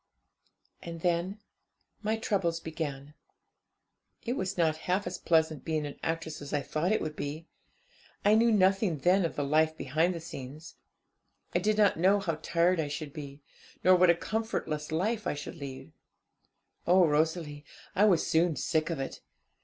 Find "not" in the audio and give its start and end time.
4.57-4.77, 11.77-11.97